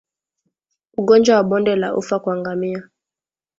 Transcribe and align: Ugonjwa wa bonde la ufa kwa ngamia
Ugonjwa 0.97 1.35
wa 1.37 1.43
bonde 1.43 1.75
la 1.75 1.95
ufa 1.95 2.19
kwa 2.19 2.37
ngamia 2.37 2.89